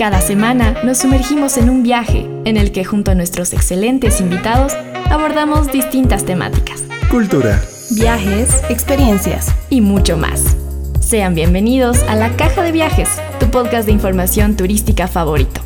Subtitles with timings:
[0.00, 4.72] Cada semana nos sumergimos en un viaje en el que junto a nuestros excelentes invitados
[5.10, 6.82] abordamos distintas temáticas.
[7.10, 7.60] Cultura,
[7.90, 10.56] Viajes, experiencias y mucho más.
[11.00, 13.10] Sean bienvenidos a La Caja de Viajes,
[13.40, 15.60] tu podcast de información turística favorito.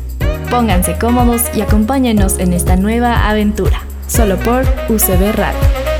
[0.49, 5.94] Pónganse cómodos y acompáñenos en esta nueva aventura, solo por UCB Radio.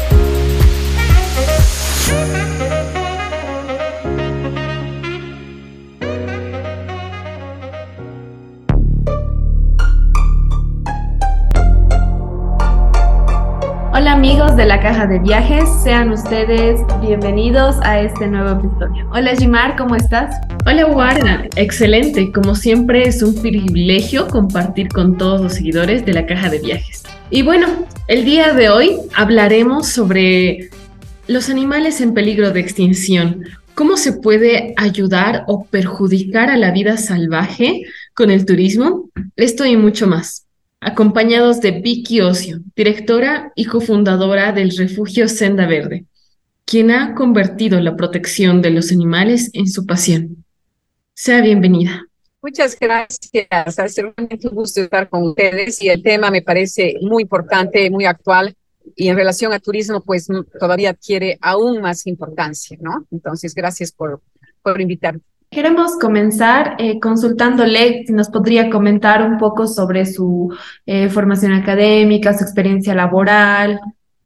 [14.56, 19.10] De la caja de viajes, sean ustedes bienvenidos a este nuevo episodio.
[19.12, 20.34] Hola Jimar, ¿cómo estás?
[20.66, 22.32] Hola Guarda, excelente.
[22.32, 27.04] Como siempre es un privilegio compartir con todos los seguidores de la caja de viajes.
[27.30, 27.68] Y bueno,
[28.08, 30.70] el día de hoy hablaremos sobre
[31.28, 33.44] los animales en peligro de extinción.
[33.74, 37.82] ¿Cómo se puede ayudar o perjudicar a la vida salvaje
[38.14, 39.10] con el turismo?
[39.36, 40.45] Esto y mucho más
[40.86, 46.06] acompañados de Vicky Ocio, directora y cofundadora del refugio Senda Verde,
[46.64, 50.46] quien ha convertido la protección de los animales en su pasión.
[51.16, 52.08] Sea bienvenida.
[52.40, 53.80] Muchas gracias.
[53.80, 58.56] Es un gusto estar con ustedes y el tema me parece muy importante, muy actual
[58.96, 60.28] y en relación a turismo, pues
[60.60, 63.08] todavía adquiere aún más importancia, ¿no?
[63.10, 64.22] Entonces, gracias por,
[64.62, 65.22] por invitarme.
[65.56, 70.54] Queremos comenzar eh, consultándole si nos podría comentar un poco sobre su
[70.86, 73.80] eh, formación académica, su experiencia laboral.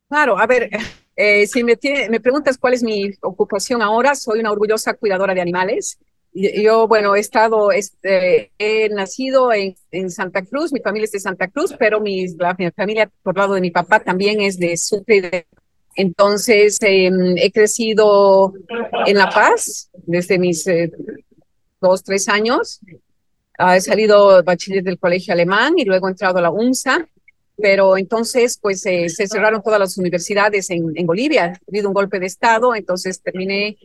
[0.09, 0.71] Claro, a ver,
[1.15, 1.77] eh, si me,
[2.09, 5.99] me preguntas cuál es mi ocupación ahora, soy una orgullosa cuidadora de animales.
[6.33, 9.75] Yo, bueno, he estado, este, he nacido en,
[10.09, 13.53] Santa Cruz, mi familia es de Santa Cruz, pero mi, la, mi familia por lado
[13.53, 15.45] de mi papá también es de Sucre.
[15.99, 18.53] Entonces, em, he crecido
[19.05, 20.65] en La Paz desde mis
[21.81, 22.79] dos, tres años.
[23.57, 27.05] Ah, he salido bachiller del colegio alemán y luego he entrado a la UNSA,
[27.57, 31.47] pero entonces pues se cerraron todas las universidades en, en Bolivia.
[31.47, 33.77] Ha habido un golpe de Estado, entonces terminé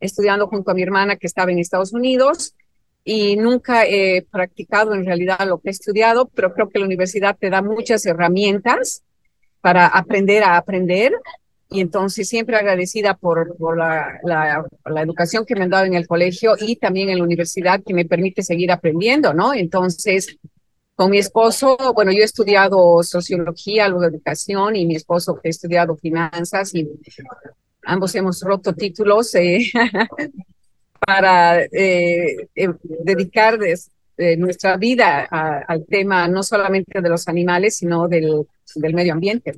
[0.00, 2.56] estudiando junto a mi hermana que estaba en Estados Unidos
[3.04, 7.36] y nunca he practicado en realidad lo que he estudiado, pero creo que la universidad
[7.38, 9.04] te da muchas herramientas
[9.60, 11.12] para aprender a aprender
[11.70, 14.64] y entonces siempre agradecida por, la,
[15.02, 18.04] educación que me han dado en el colegio y también en la universidad que me
[18.04, 19.54] permite seguir aprendiendo, ¿no?
[19.54, 20.36] Entonces,
[20.96, 25.96] con mi esposo, bueno, yo he estudiado sociología, luego educación y mi esposo ha estudiado
[25.96, 26.88] finanzas y
[27.84, 29.60] ambos hemos roto títulos eh,
[31.06, 33.58] para eh, eh, dedicar
[34.36, 38.44] nuestra vida al tema no solamente de los animales, sino del
[38.92, 39.54] medio ambiente.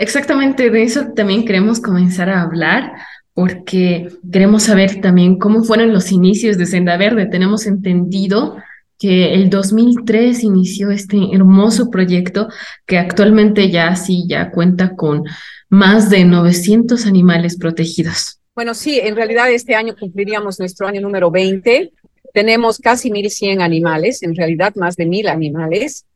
[0.00, 2.90] Exactamente, de eso también queremos comenzar a hablar
[3.34, 7.26] porque queremos saber también cómo fueron los inicios de Senda Verde.
[7.26, 8.56] Tenemos entendido
[8.98, 12.48] que el 2003 inició este hermoso proyecto
[12.86, 15.24] que actualmente ya sí ya cuenta con
[15.68, 18.40] más de 900 animales protegidos.
[18.54, 21.92] Bueno, sí, en realidad este año cumpliríamos nuestro año número 20.
[22.32, 26.06] Tenemos casi 1.100 animales, en realidad más de 1.000 animales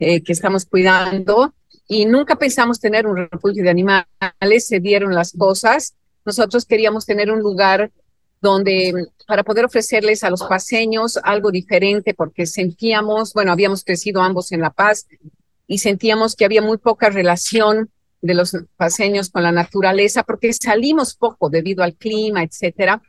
[0.00, 1.54] eh, que estamos cuidando
[1.88, 4.06] y nunca pensamos tener un refugio de animales,
[4.66, 5.94] se dieron las cosas.
[6.24, 7.90] Nosotros queríamos tener un lugar
[8.40, 14.52] donde para poder ofrecerles a los paseños algo diferente, porque sentíamos, bueno, habíamos crecido ambos
[14.52, 15.06] en La Paz
[15.66, 17.90] y sentíamos que había muy poca relación
[18.20, 23.02] de los paseños con la naturaleza, porque salimos poco debido al clima, etcétera,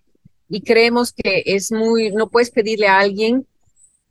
[0.47, 3.45] y creemos que es muy, no puedes pedirle a alguien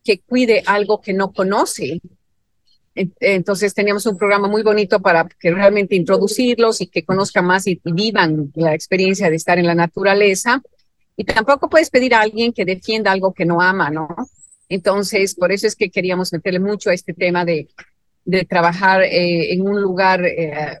[0.03, 2.01] que cuide algo que no conoce,
[3.19, 7.79] entonces teníamos un programa muy bonito para que realmente introducirlos y que conozcan más y,
[7.83, 10.61] vivan la experiencia de estar en la naturaleza.
[11.15, 14.07] Y tampoco puedes pedir a alguien que defienda algo que no ama, ¿no?
[14.69, 17.67] Entonces, por eso es que queríamos meterle mucho a este tema de,
[18.25, 20.79] de trabajar eh, en un lugar eh,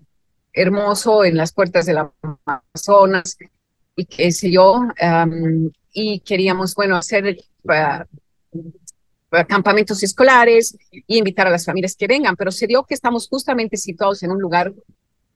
[0.53, 2.11] hermoso en las puertas de la
[2.45, 3.37] Amazonas
[3.95, 4.81] y qué sé yo.
[5.93, 8.61] y queríamos, bueno, hacer uh,
[9.47, 13.77] campamentos escolares y invitar a las familias que vengan, pero se dio que estamos justamente
[13.77, 14.73] situados en un lugar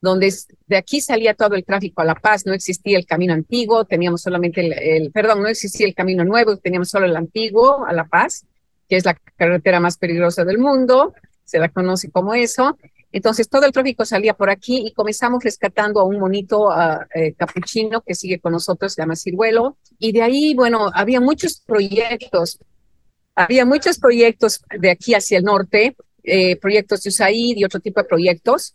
[0.00, 0.32] donde
[0.66, 4.20] de aquí salía todo el tráfico a La Paz, no existía el camino antiguo, teníamos
[4.20, 4.60] solamente
[4.96, 8.44] el, perdón, no existía el camino nuevo, teníamos solo el antiguo a La Paz,
[8.88, 11.14] que es la carretera más peligrosa del mundo,
[11.44, 12.76] se la conoce como eso.
[13.12, 16.68] Entonces todo el tráfico salía por aquí y comenzamos rescatando a un monito
[17.14, 19.78] eh, capuchino que sigue con nosotros, se llama Ciruelo.
[19.98, 22.58] Y de ahí, bueno, había muchos proyectos
[23.34, 28.00] había muchos proyectos de aquí hacia el norte, eh, proyectos de USAID y otro tipo
[28.00, 28.74] de proyectos.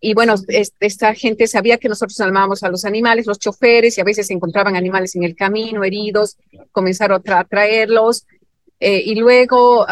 [0.00, 4.04] y bueno, esta gente sabía que nosotros amábamos a los animales, los choferes, y a
[4.04, 6.36] veces encontraban animales en el camino, heridos,
[6.70, 8.24] comenzaron a traerlos.
[8.80, 9.84] Eh, y luego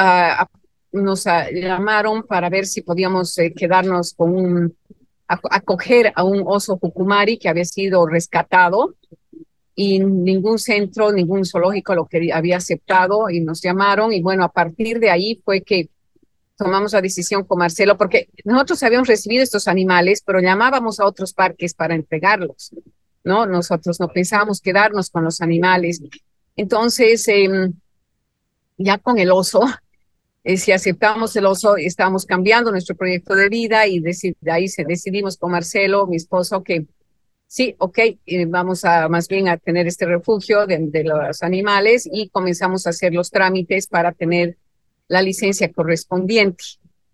[0.93, 4.77] nos llamaron para ver si podíamos eh, quedarnos con un,
[5.27, 8.95] acoger a un oso jucumari que había sido rescatado
[9.79, 14.49] y ningún centro, ningún zoológico lo que había aceptado y nos llamaron y bueno, a
[14.51, 15.91] partir de ahí fue que
[16.57, 21.35] tomamos la decisión con Marcelo porque nosotros habíamos recibido estos animales, pero llamábamos a otros
[21.35, 22.75] parques para entregarlos,
[23.23, 23.45] ¿no?
[23.45, 26.01] Nosotros no pensábamos quedarnos con los animales.
[26.57, 27.75] Entonces, em,
[28.79, 29.61] ya con el oso,
[30.43, 34.17] eh, si aceptamos el oso, estábamos cambiando nuestro proyecto de vida y de
[34.51, 36.87] ahí se decidimos con Marcelo, mi esposo, que
[37.47, 42.29] sí, ok, eh, vamos a más bien a tener este refugio de, los animales y
[42.29, 44.57] comenzamos a hacer los trámites para tener
[45.09, 46.65] la licencia correspondiente,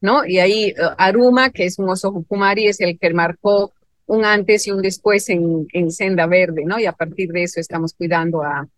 [0.01, 0.25] ¿no?
[0.27, 3.73] Y ahí eh, Aruma, que es un oso jucumari, es el que marcó
[4.07, 6.79] un antes y un después en, en Senda Verde, ¿no?
[6.79, 8.69] Y a partir de eso estamos cuidando a,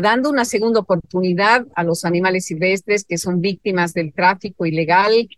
[0.00, 5.28] dando una segunda oportunidad a los animales silvestres que son víctimas del tráfico ilegal,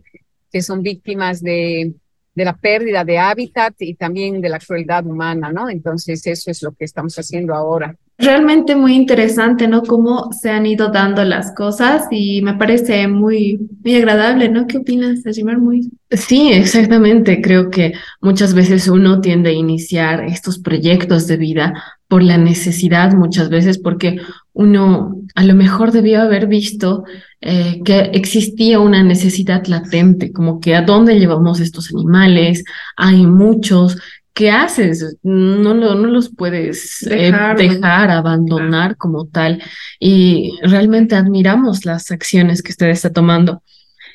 [0.50, 1.94] que son víctimas de
[2.36, 5.70] de la pérdida de hábitat y también de la crueldad humana, ¿no?
[5.70, 7.96] Entonces eso es lo que estamos haciendo ahora.
[8.18, 9.82] Realmente muy interesante, ¿no?
[9.82, 14.66] Cómo se han ido dando las cosas y me parece muy, muy agradable, ¿no?
[14.66, 15.58] ¿Qué opinas, Ajimar?
[15.58, 15.90] Muy...
[16.10, 17.40] Sí, exactamente.
[17.42, 23.12] Creo que muchas veces uno tiende a iniciar estos proyectos de vida por la necesidad,
[23.12, 24.18] muchas veces porque
[24.56, 27.04] uno a lo mejor debió haber visto
[27.42, 32.64] eh, que existía una necesidad latente, como que a dónde llevamos estos animales,
[32.96, 33.98] hay muchos,
[34.32, 35.18] ¿qué haces?
[35.22, 39.62] No, no los puedes eh, dejar, abandonar como tal.
[40.00, 43.62] Y realmente admiramos las acciones que usted está tomando.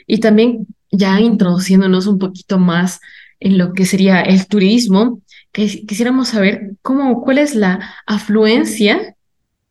[0.07, 2.99] Y también ya introduciéndonos un poquito más
[3.39, 5.21] en lo que sería el turismo,
[5.51, 9.15] que quisiéramos saber cómo, cuál es la afluencia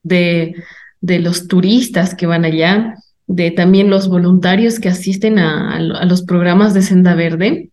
[0.03, 0.55] de,
[1.01, 2.95] de los turistas que van allá,
[3.27, 7.71] de también los voluntarios que asisten a, los programas de Senda Verde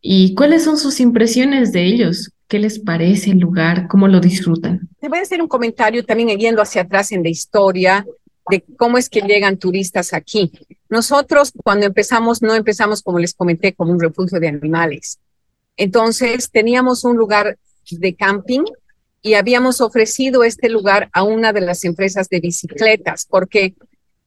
[0.00, 2.32] y cuáles son sus impresiones de ellos.
[2.48, 3.88] ¿Qué les parece el lugar?
[3.88, 4.88] ¿Cómo lo disfrutan?
[5.00, 8.04] Te voy a hacer un comentario también yendo hacia atrás en la historia
[8.48, 10.52] de cómo es que llegan turistas aquí.
[10.88, 15.18] Nosotros cuando empezamos, no empezamos, como les comenté, como un refugio de animales.
[15.76, 17.58] Entonces teníamos un lugar
[17.90, 18.64] de camping
[19.26, 23.74] y habíamos ofrecido este lugar a una de las empresas de bicicletas, porque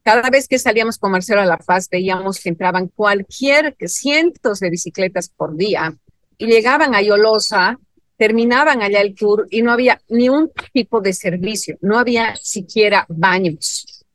[0.04, 4.70] cada vez que salíamos con Marcelo a La Paz, veíamos que entraban cualquier, cientos de
[4.70, 5.96] bicicletas por día
[6.38, 7.80] y llegaban a Yolosa,
[8.18, 13.06] terminaban allá el tour y no había ni un tipo de servicio, no había siquiera
[13.08, 14.06] baños,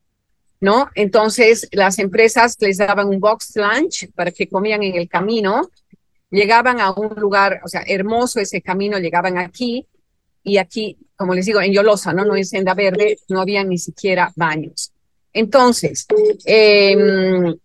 [0.59, 0.91] ¿no?
[0.93, 5.67] Entonces las empresas les daban un box lunch para que comían en el camino,
[6.29, 9.87] llegaban a un lugar, o sea, hermoso ese camino, llegaban aquí
[10.45, 12.23] y aquí, como les digo, en Yolosa, ¿no?
[12.23, 14.91] No en Senda Verde, no había ni siquiera baños.
[15.33, 16.05] Entonces,
[16.45, 17.55] em,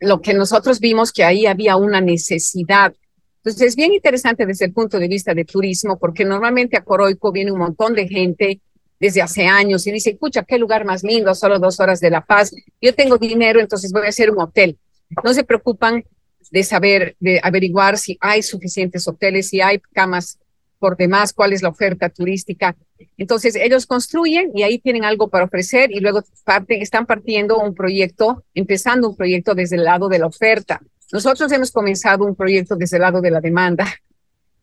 [0.00, 2.94] lo que nosotros vimos que ahí había una necesidad.
[3.36, 7.30] Entonces, es bien interesante desde el punto de vista de turismo, porque normalmente a Coroico
[7.30, 8.60] viene un montón de gente
[8.98, 12.24] desde hace años y dice, escucha, qué lugar más lindo, solo dos horas de La
[12.24, 12.54] Paz.
[12.80, 14.78] Yo tengo dinero, entonces voy a hacer un hotel.
[15.22, 16.02] No se preocupan
[16.50, 20.38] de saber, de averiguar si hay suficientes hoteles, si hay camas
[20.78, 22.76] por demás, cuál es la oferta turística.
[23.16, 27.74] Entonces, ellos construyen y ahí tienen algo para ofrecer y luego parten, están partiendo un
[27.74, 30.80] proyecto, empezando un proyecto desde el lado de la oferta.
[31.12, 33.86] Nosotros hemos comenzado un proyecto desde el lado de la demanda,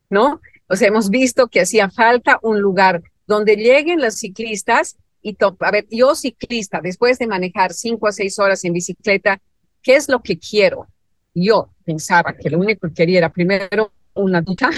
[0.10, 0.42] ¿no?
[0.68, 5.72] O sea, hemos visto que hacía falta un lugar donde lleguen los ciclistas y, a
[5.72, 9.40] ver, yo ciclista, después de manejar cinco a seis horas en bicicleta,
[9.82, 10.88] ¿qué es lo que quiero?
[11.34, 14.70] Yo pensaba que lo único que quería era primero una ducha,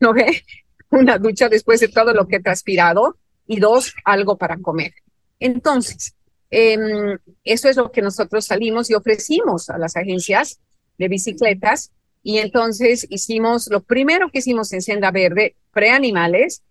[0.00, 0.44] ¿no ve?
[0.90, 4.94] Una ducha después de todo lo que he transpirado y dos, algo para comer.
[5.40, 6.14] Entonces,
[6.50, 10.60] em, eso es lo que nosotros salimos y ofrecimos a las agencias
[10.98, 11.90] de bicicletas
[12.22, 16.62] y entonces hicimos, lo primero que hicimos en Senda Verde, preanimales,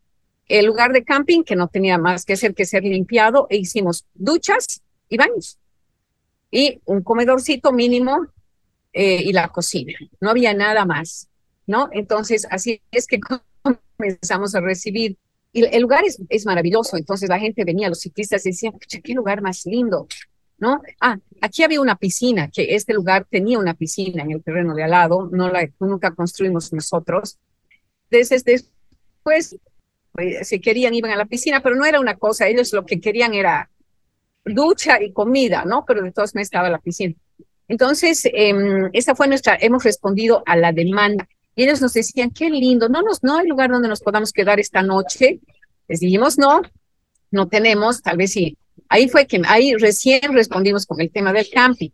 [0.48, 4.06] el lugar de camping que no tenía más que hacer que ser limpiado e hicimos
[4.14, 5.58] duchas y baños
[6.56, 8.28] y un comedorcito mínimo
[8.94, 9.94] eh, y la cocina.
[10.22, 11.28] No había nada más.
[11.68, 11.90] ¿No?
[11.92, 13.20] Entonces, así es que
[13.98, 15.18] comenzamos a recibir.
[15.52, 19.66] Y el lugar es, maravilloso, entonces la gente venía, los ciclistas decían, qué lugar más
[19.66, 20.08] lindo,
[20.58, 20.82] ¿no?
[21.00, 24.84] Ah, aquí había una piscina, que este lugar tenía una piscina en el terreno de
[24.84, 27.38] al lado, no la, nunca construimos nosotros.
[28.10, 29.56] Entonces, después,
[30.12, 33.00] pues, si querían, iban a la piscina, pero no era una cosa, ellos lo que
[33.00, 33.70] querían era
[34.44, 35.86] ducha y comida, ¿no?
[35.86, 37.16] Pero de todos me estaba la piscina.
[37.68, 38.54] Entonces, eh,
[38.94, 41.28] esa fue nuestra, hemos respondido a la demanda.
[41.56, 44.60] Y ellos nos decían, qué lindo, no, nos, no hay lugar donde nos podamos quedar
[44.60, 45.40] esta noche.
[45.88, 46.62] Les dijimos, no,
[47.32, 48.58] no tenemos, tal vez si
[48.90, 51.90] ahí fue que, ahí recién respondimos con el tema del camping,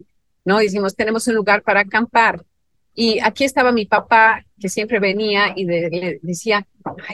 [0.46, 0.60] ¿no?
[0.60, 2.44] Decimos, tenemos un lugar para acampar.
[2.94, 6.68] Y aquí estaba mi papá, que siempre venía y le decía,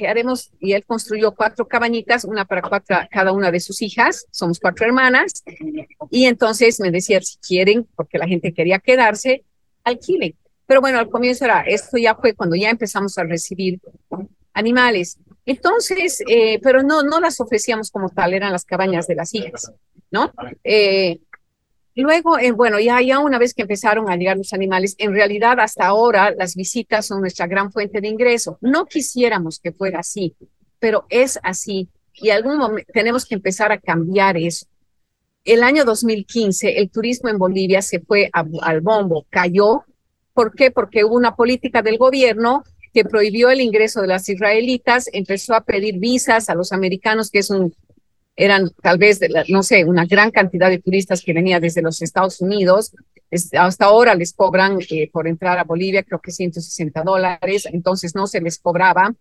[0.07, 4.59] haremos, y él construyó cuatro cabañitas, una para cuatro, cada una de sus hijas, somos
[4.59, 5.43] cuatro hermanas,
[6.09, 9.43] y entonces me decía, si quieren, porque la gente quería quedarse,
[9.83, 10.35] alquilen.
[10.67, 13.79] Pero bueno, al comienzo era, esto ya fue cuando ya empezamos a recibir
[14.53, 15.17] animales.
[15.45, 19.71] Entonces, eh, pero no, no las ofrecíamos como tal, eran las cabañas de las hijas,
[20.11, 20.33] ¿no?
[20.63, 21.19] Eh,
[21.95, 25.59] luego, eh, bueno, ya, ya una vez que empezaron a llegar los animales, en realidad
[25.59, 28.57] hasta ahora las visitas son nuestra gran fuente de ingreso.
[28.61, 30.35] No quisiéramos que fuera así,
[30.79, 34.65] pero es así y algún momento tenemos que empezar a cambiar eso.
[35.43, 39.83] El año 2015, el turismo en Bolivia se fue al bombo, cayó.
[40.37, 40.69] ¿Por qué?
[40.69, 42.63] Porque hubo una política del gobierno
[42.93, 47.39] que prohibió el ingreso de las israelitas, empezó a pedir visas a los americanos, que
[47.39, 47.73] es un,
[48.35, 52.39] eran tal vez, no sé, una gran cantidad de turistas que venían desde los Estados
[52.39, 52.91] Unidos.
[53.57, 58.27] hasta ahora les cobran eh, por entrar a Bolivia, creo que 160 dólares, entonces no
[58.27, 59.15] se les cobraba.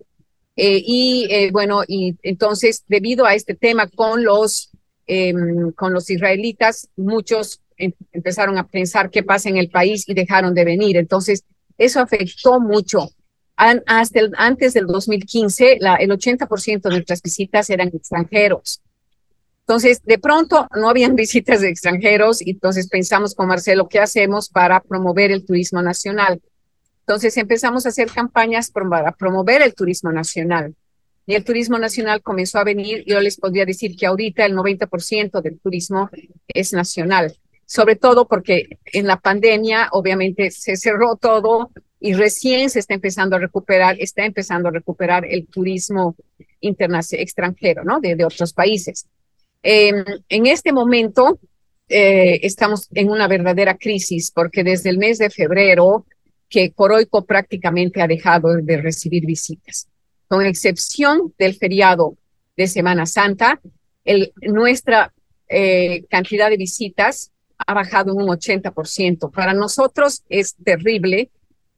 [0.54, 4.70] Eh, y eh, bueno, y entonces debido a este tema con los,
[5.06, 10.54] em, con los israelitas, muchos empezaron a pensar qué pasa en el país y dejaron
[10.54, 10.96] de venir.
[10.96, 11.44] Entonces,
[11.78, 13.10] eso afectó mucho
[13.56, 18.82] hasta antes del 2015, la, el 80% de nuestras visitas eran extranjeros.
[19.60, 24.48] Entonces, de pronto no habían visitas de extranjeros y entonces pensamos con Marcelo, ¿qué hacemos
[24.48, 26.40] para promover el turismo nacional?
[27.00, 30.74] Entonces empezamos a hacer campañas para promover el turismo nacional.
[31.24, 35.40] Y el turismo nacional comenzó a venir, yo les podría decir que ahorita el 90%
[35.40, 36.08] del turismo
[36.46, 42.78] es nacional, sobre todo porque en la pandemia obviamente se cerró todo, y recién se
[42.78, 46.16] está empezando a recuperar, está empezando a recuperar el turismo
[46.60, 48.00] internacional, extranjero, ¿no?
[48.00, 49.06] De, de otros países.
[49.62, 51.40] Em, en este momento
[51.88, 56.06] eh, estamos en una verdadera crisis porque desde el mes de febrero
[56.48, 59.88] que Coroico prácticamente ha dejado de recibir visitas.
[60.28, 62.16] Con excepción del feriado
[62.56, 63.60] de Semana Santa,
[64.04, 65.12] el, nuestra
[65.48, 69.30] eh, cantidad de visitas ha bajado un 80%.
[69.30, 71.30] Para nosotros es terrible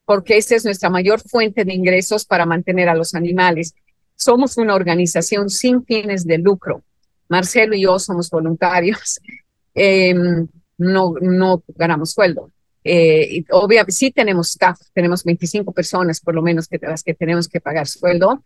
[0.05, 3.75] porque esa es nuestra mayor fuente de ingresos para mantener a los animales.
[4.15, 6.83] Somos una organización sin fines de lucro.
[7.27, 9.19] Marcelo y yo somos voluntarios.
[9.75, 10.47] Em,
[10.79, 12.51] no, no ganamos sueldo.
[12.83, 17.47] Eh, obviamente sí tenemos staff, tenemos 25 personas por lo menos que las que tenemos
[17.47, 18.43] que pagar sueldo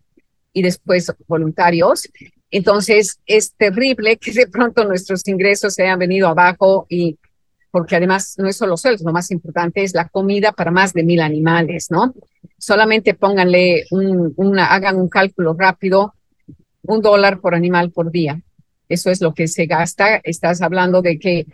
[0.51, 2.09] y después voluntarios.
[2.51, 7.17] Entonces es terrible que de pronto nuestros ingresos se hayan venido abajo y
[7.73, 11.01] porque además no es solo sueldos, lo más importante es la comida para más de
[11.01, 12.13] mil animales, ¿no?
[12.59, 16.13] Solamente pónganle un, hagan un cálculo rápido,
[16.83, 18.39] un dólar por animal por día.
[18.87, 20.17] Eso es lo que se gasta.
[20.17, 21.47] Estás hablando de que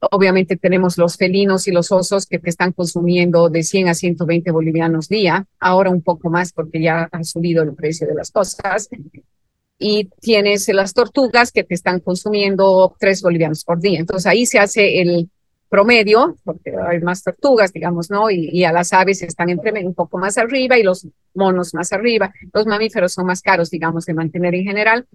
[0.00, 4.50] obviamente tenemos los felinos y los osos que te están consumiendo de 100 a 120
[4.52, 8.88] bolivianos día, ahora un poco más porque ya ha subido el precio de las cosas.
[9.78, 14.00] Y tienes las tortugas que te están consumiendo 3 bolivianos por día.
[14.00, 15.28] Entonces ahí se hace el,
[15.68, 18.30] promedio, porque hay más tortugas, digamos, ¿no?
[18.30, 22.32] Y, a las aves están entre un poco más arriba y los monos más arriba.
[22.52, 25.06] Los mamíferos son más caros, digamos, de mantener en general.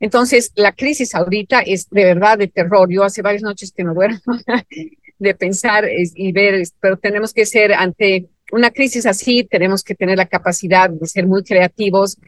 [0.00, 2.88] Entonces, la crisis ahorita es de verdad de terror.
[2.90, 4.18] Yo hace varias noches que no duermo
[5.18, 10.16] de pensar y ver, pero tenemos que ser ante una crisis así, tenemos que tener
[10.16, 12.18] la capacidad de ser muy creativos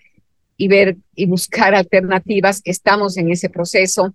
[0.56, 2.60] y ver y buscar alternativas.
[2.64, 4.14] Estamos en ese proceso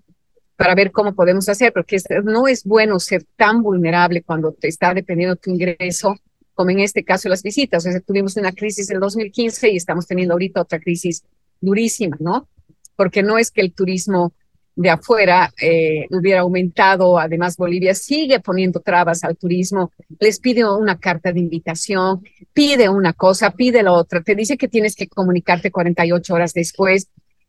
[0.56, 4.94] para ver cómo podemos hacer, porque no es bueno ser tan vulnerable cuando te está
[4.94, 6.16] dependiendo tu ingreso,
[6.54, 7.86] como en este caso las visitas.
[8.06, 11.24] Tuvimos una crisis en el 2015 y estamos teniendo ahorita otra crisis
[11.60, 12.48] durísima, ¿no?
[12.96, 14.34] Porque no es que el turismo
[14.76, 21.00] de afuera eh, hubiera aumentado, además Bolivia sigue poniendo trabas al turismo, les pide una
[21.00, 25.72] carta de invitación, pide una cosa, pide la otra, te dice que tienes que comunicarte
[25.72, 27.08] 48 horas después,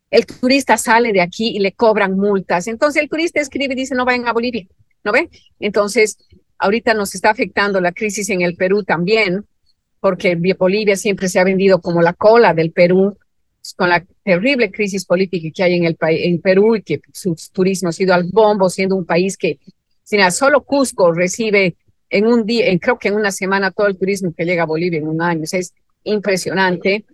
[0.09, 2.67] el turista sale de aquí y le cobran multas.
[2.67, 4.65] Entonces el turista escribe y dice, no vayan a Bolivia,
[5.03, 5.29] ¿no ve?
[5.59, 6.17] Entonces,
[6.57, 9.45] ahorita nos está afectando la crisis en el Perú también,
[9.99, 13.17] porque Bolivia siempre se ha vendido como la cola del Perú,
[13.75, 17.89] con la terrible crisis política que hay en el en Perú y que su turismo
[17.89, 19.59] ha sido al bombo, siendo un país que,
[20.31, 21.75] solo Cusco recibe
[22.09, 24.67] en un día, en, creo que en una semana todo el turismo que llega a
[24.67, 25.43] Bolivia en un año.
[25.43, 25.73] es
[26.03, 27.05] impresionante.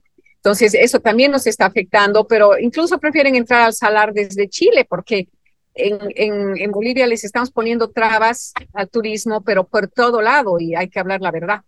[0.43, 5.29] Entonces, eso también nos está afectando, pero incluso prefieren entrar al salar desde Chile porque
[5.73, 10.75] en, en, en, Bolivia les estamos poniendo trabas al turismo, pero por todo lado y
[10.75, 11.61] hay que hablar la verdad,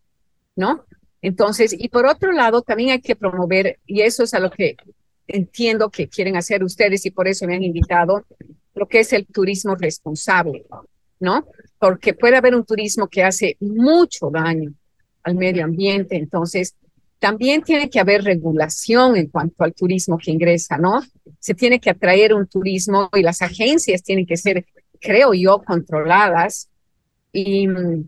[0.57, 0.83] ¿no?
[1.21, 4.75] Entonces, y por otro lado, también hay que promover, y eso es a lo que
[5.25, 8.25] entiendo que quieren hacer ustedes y por eso me han invitado,
[8.75, 10.65] lo que es el turismo responsable,
[11.21, 11.47] ¿no?
[11.79, 14.73] Porque puede haber un turismo que hace mucho daño
[15.23, 16.75] al medio ambiente, entonces
[17.19, 21.01] también tiene que haber regulación en cuanto al turismo que ingresa, ¿no?
[21.39, 24.65] Se tiene que atraer un turismo y las agencias tienen que ser,
[24.99, 26.69] creo yo, controladas
[27.31, 28.07] y mm,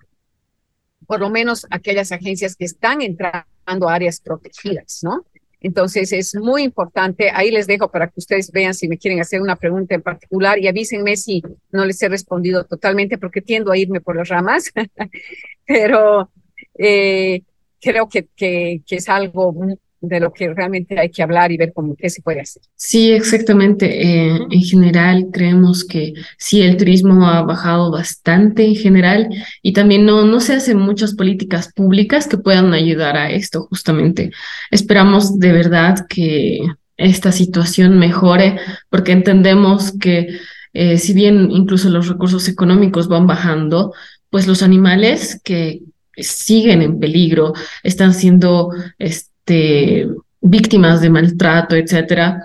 [1.05, 5.25] por lo menos aquellas agencias que están entrando a áreas protegidas, ¿no?
[5.59, 9.41] Entonces es muy importante, ahí les dejo para que ustedes vean si me quieren hacer
[9.41, 13.77] una pregunta en particular y avísenme si no les he respondido totalmente porque tiendo a
[13.77, 14.71] irme por las ramas,
[15.65, 16.29] pero
[16.77, 17.41] eh,
[17.81, 19.55] creo que, que, es algo
[19.99, 22.61] de lo que realmente hay que hablar y ver cómo qué se puede hacer.
[22.75, 24.01] Sí, exactamente.
[24.01, 29.29] Eh, en general creemos que sí, el turismo ha bajado bastante en general
[29.61, 34.31] y también no, no se hacen muchas políticas públicas que puedan ayudar a esto justamente.
[34.71, 36.59] Esperamos de verdad que
[36.97, 40.39] esta situación mejore porque entendemos que
[40.73, 43.93] eh, si bien incluso los recursos económicos van bajando,
[44.29, 45.81] pues los animales que
[46.17, 50.07] siguen en peligro, están siendo este,
[50.41, 52.43] víctimas de maltrato, etcétera,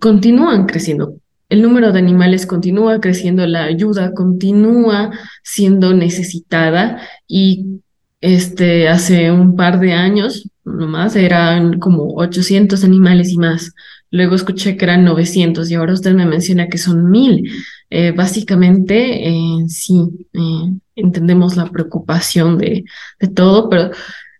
[0.00, 1.16] continúan creciendo.
[1.48, 7.80] El número de animales continúa creciendo, la ayuda continúa siendo necesitada y
[8.20, 13.74] este, hace un par de años, nomás, eran como 800 animales y más.
[14.14, 17.50] Luego escuché que eran 900 y ahora usted me menciona que son mil.
[17.90, 22.84] Eh, básicamente, eh, sí, eh, entendemos la preocupación de,
[23.18, 23.90] de todo, pero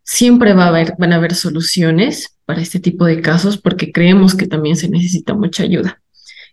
[0.05, 4.37] siempre va a haber, van a haber soluciones para este tipo de casos porque creemos
[4.37, 6.01] que también se necesita mucha ayuda.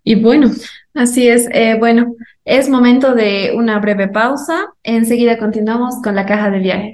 [0.03, 0.49] Y bueno.
[0.95, 1.47] Así es.
[1.77, 4.65] Bueno, es momento de una breve pausa.
[4.81, 6.93] Enseguida continuamos con la caja de viaje.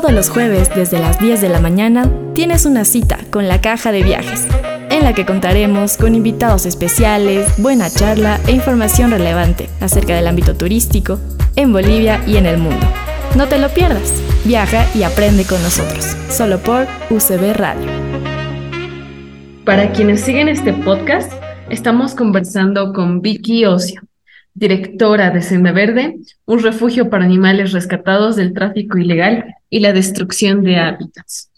[0.00, 3.90] Todos los jueves desde las 10 de la mañana tienes una cita con la caja
[3.90, 4.46] de viajes
[4.90, 10.54] en la que contaremos con invitados especiales, buena charla e información relevante acerca del ámbito
[10.54, 11.18] turístico
[11.56, 12.86] en Bolivia y en el mundo.
[13.36, 14.12] No te lo pierdas,
[14.44, 17.90] viaja y aprende con nosotros, solo por UCB Radio.
[19.64, 21.32] Para quienes siguen este podcast,
[21.70, 24.07] estamos conversando con Vicky Ocio,
[24.58, 30.62] directora de Senda Verde, un refugio para animales rescatados del tráfico ilegal y la destrucción
[30.62, 31.50] de hábitats.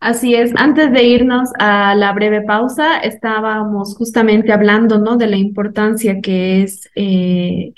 [0.00, 5.16] Así es, antes de irnos a la breve pausa, estábamos justamente hablando ¿no?
[5.16, 7.74] de la importancia que es eh,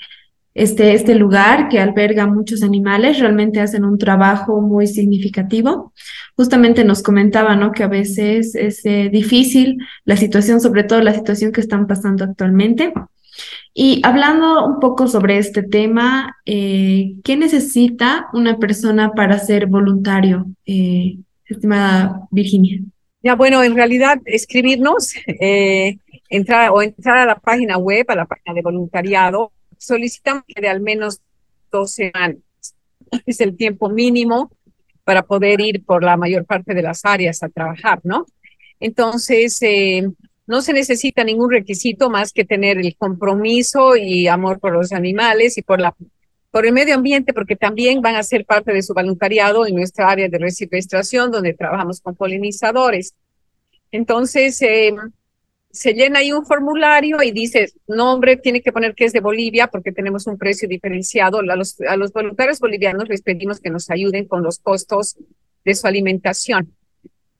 [0.53, 5.91] este, este lugar que alberga muchos animales, realmente hacen un trabajo muy significativo.
[6.37, 7.71] Justamente nos comentaba ¿no?
[7.71, 12.23] que a veces es eh, difícil la situación, sobre todo la situación que están pasando
[12.23, 12.93] actualmente.
[13.73, 20.45] Y hablando un poco sobre este tema, eh, ¿qué necesita una persona para ser voluntario?
[20.65, 22.79] estimada Virginia?
[23.21, 25.97] Ya, bueno, en realidad escribirnos, eh,
[26.29, 30.67] entrar o entrar a la página web, a la página de voluntariado, solicitamos que de
[30.67, 31.21] al menos
[31.71, 32.37] dos semanas.
[33.25, 34.51] Es el tiempo mínimo
[35.03, 38.25] para poder ir por la mayor parte de las áreas a trabajar, ¿no?
[38.79, 40.09] Entonces, eh,
[40.45, 45.57] no se necesita ningún requisito más que tener el compromiso y amor por los animales
[45.57, 45.95] y por la
[46.53, 50.07] por el medio ambiente, porque también van a ser parte de su voluntariado en nuestra
[50.07, 53.15] área de resilvestración, donde trabajamos con polinizadores.
[53.91, 54.93] Entonces, eh,
[55.71, 59.65] se llena ahí un formulario y dice, nombre, tiene que poner que es de Bolivia,
[59.65, 61.39] porque tenemos un precio diferenciado.
[61.39, 65.17] A los, a los voluntarios bolivianos les pedimos que nos ayuden con los costos
[65.65, 66.71] de su alimentación,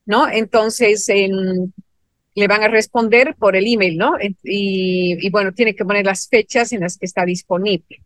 [0.07, 0.27] ¿no?
[0.27, 1.07] Entonces,
[2.35, 4.13] le van a responder por el email, ¿no?
[4.43, 8.01] Y, bueno, tiene que poner las fechas en las que está disponible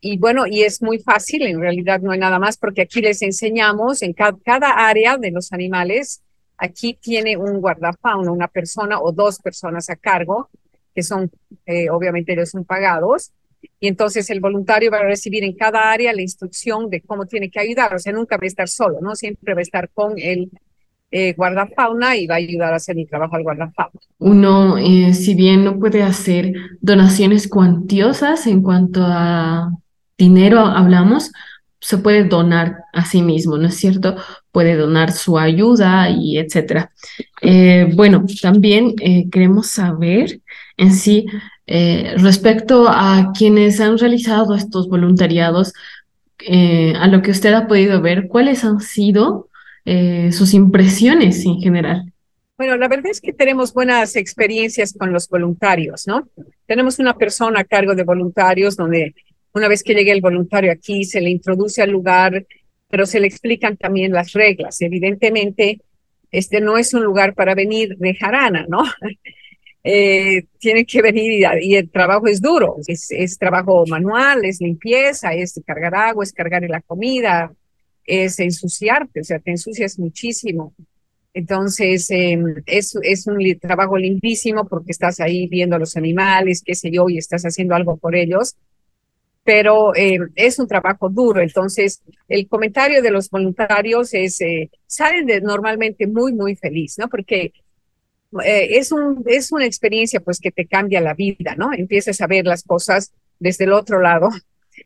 [0.00, 3.22] y bueno, y es muy fácil, en realidad no hay nada más, porque aquí les
[3.22, 6.22] enseñamos en cada, área de los animales,
[6.58, 10.48] aquí tiene un guardafauna, una persona o dos personas a cargo,
[10.94, 11.30] que son,
[11.64, 13.32] eh, obviamente ellos son pagados,
[13.80, 17.50] y entonces el voluntario va a recibir en cada área la instrucción de cómo tiene
[17.50, 19.16] que ayudar, o sea, nunca va a estar solo, ¿no?
[19.16, 20.50] Siempre va a estar con el
[21.10, 24.00] eh, guardafauna y va a ayudar a hacer el trabajo al guardafauna.
[24.18, 29.70] Uno, eh, si bien no puede hacer donaciones cuantiosas en cuanto a
[30.18, 31.32] dinero hablamos,
[31.80, 34.16] se puede donar a sí mismo, ¿no es cierto?
[34.50, 36.90] Puede donar su ayuda y etcétera.
[37.40, 40.40] Eh, bueno, también eh, queremos saber
[40.76, 41.26] en sí
[41.68, 45.72] respecto a quienes han realizado estos voluntariados,
[46.48, 49.48] a lo que usted ha podido ver, ¿cuáles han sido
[50.32, 52.12] sus impresiones en general?
[52.58, 56.28] Bueno, la verdad es que tenemos buenas experiencias con los voluntarios, ¿no?
[56.66, 59.14] Tenemos una persona a cargo de voluntarios donde
[59.52, 62.46] una vez que llegue el voluntario aquí, se le introduce al lugar
[62.88, 64.80] pero se le explican también las reglas.
[64.80, 65.80] Evidentemente,
[66.30, 68.82] este no es un lugar para venir de jarana, ¿no?
[69.88, 75.32] Eh, tiene que venir y, el trabajo es duro, es, es, trabajo manual, es limpieza,
[75.32, 77.52] es cargar agua, es cargar la comida,
[78.06, 80.74] es ensuciarte, o sea, te ensucias muchísimo.
[81.34, 86.74] Entonces, em, es, es un trabajo lindísimo porque estás ahí viendo a los animales, qué
[86.74, 88.56] sé yo, y estás haciendo algo por ellos,
[89.44, 91.42] pero em, es un trabajo duro.
[91.42, 97.08] Entonces, el comentario de los voluntarios es, eh, salen normalmente muy, muy feliz, ¿no?
[97.08, 97.52] Porque
[98.44, 101.72] eh, es, un, es una experiencia pues que te cambia la vida, ¿no?
[101.72, 104.30] Empiezas a ver las cosas desde el otro lado.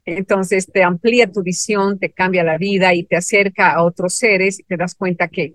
[0.05, 4.61] Entonces te amplía tu visión, te cambia la vida y te acerca a otros seres
[4.61, 5.53] y te das cuenta que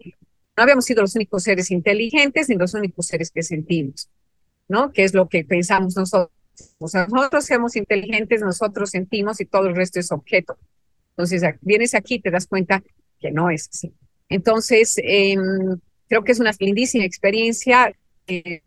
[0.58, 4.10] no habíamos sido los únicos seres inteligentes ni los únicos seres que sentimos,
[4.68, 4.92] ¿no?
[4.92, 6.32] Que es lo que pensamos nosotros.
[6.78, 10.58] O sea, nosotros somos inteligentes, nosotros sentimos y todo el resto es objeto.
[11.10, 12.82] Entonces, vienes aquí y te das cuenta
[13.20, 13.94] que no es así.
[14.30, 15.36] Entonces, eh,
[16.08, 17.94] Creo que es una lindísima experiencia.
[18.28, 18.62] Eh,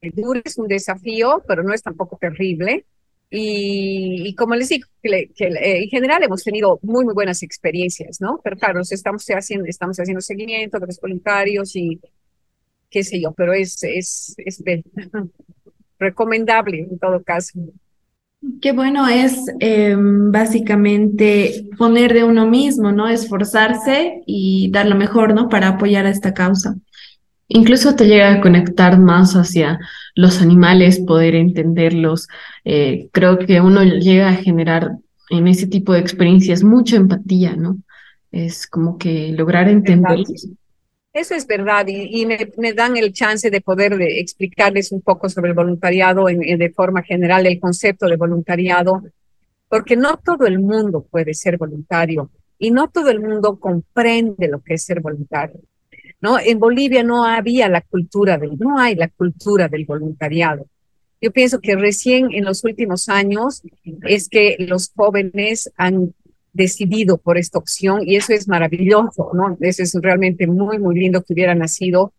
[0.00, 2.84] es un desafío, pero no es tampoco terrible.
[3.30, 8.40] Y, como les digo, que, en general hemos tenido muy, muy buenas experiencias, ¿no?
[8.42, 12.00] Pero claro, estamos haciendo, estamos haciendo seguimiento de los voluntarios y
[12.90, 14.62] qué sé yo, pero es, es, es
[15.98, 17.60] recomendable en todo caso.
[18.62, 23.06] Qué bueno es em, básicamente poner de uno mismo, ¿no?
[23.06, 25.48] Esforzarse y dar lo mejor, ¿no?
[25.48, 26.74] Para apoyar a esta causa.
[27.48, 29.78] Incluso te llega a conectar más hacia
[30.14, 32.28] los animales, poder entenderlos.
[32.64, 34.92] Eh, creo que uno llega a generar
[35.30, 37.78] en ese tipo de experiencias mucha empatía, ¿no?
[38.30, 40.48] Es como que lograr entenderlos.
[41.12, 45.56] Eso es verdad y, me, dan el chance de poder explicarles un poco sobre el
[45.56, 49.02] voluntariado en, de forma general, el concepto de voluntariado,
[49.68, 54.60] porque no todo el mundo puede ser voluntario y no todo el mundo comprende lo
[54.60, 55.60] que es ser voluntario.
[56.20, 56.38] ¿no?
[56.38, 60.66] En Bolivia no había la cultura del, no hay la cultura del voluntariado.
[61.20, 63.62] Yo pienso que recién en los últimos años
[64.02, 66.14] es que los jóvenes han
[66.52, 69.56] decidido por esta opción y eso es maravilloso, ¿no?
[69.60, 72.12] Eso es realmente muy, muy lindo que hubiera nacido.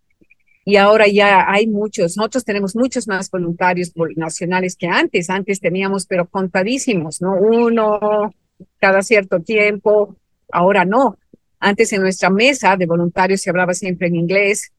[0.64, 6.06] Y ahora ya hay muchos, nosotros tenemos muchos más voluntarios nacionales que antes, antes teníamos,
[6.06, 7.34] pero contadísimos, ¿no?
[7.34, 8.32] Uno
[8.80, 10.16] cada cierto tiempo,
[10.52, 11.18] ahora no.
[11.60, 14.72] Antes en nuestra mesa de voluntarios se hablaba siempre en inglés,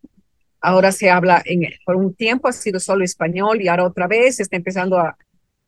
[0.63, 4.41] ahora se habla en, por un tiempo ha sido solo español y ahora otra vez
[4.41, 5.17] está empezando a,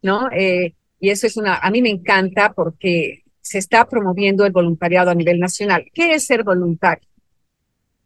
[0.02, 0.30] ¿no?
[0.32, 5.10] Eh, y eso es una, a mí me encanta porque se está promoviendo el voluntariado
[5.10, 5.84] a nivel nacional.
[5.92, 7.06] ¿Qué es ser voluntario?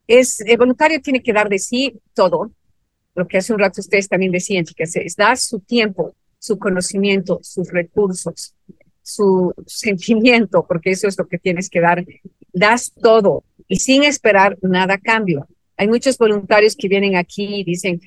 [0.06, 2.50] Es, el voluntario tiene que dar de sí todo,
[3.14, 7.40] lo que hace un rato ustedes también decían, que es dar su tiempo, su conocimiento,
[7.42, 8.54] sus recursos,
[9.02, 12.04] su sentimiento, porque eso es lo que tienes que dar.
[12.52, 15.46] Das todo y sin esperar nada a cambio.
[15.78, 18.00] Hay muchos voluntarios que vienen aquí y dicen,